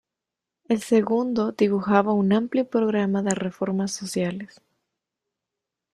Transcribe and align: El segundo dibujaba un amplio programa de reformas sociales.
El 0.67 0.81
segundo 0.81 1.51
dibujaba 1.51 2.11
un 2.11 2.33
amplio 2.33 2.67
programa 2.67 3.21
de 3.21 3.35
reformas 3.35 3.91
sociales. 3.91 4.59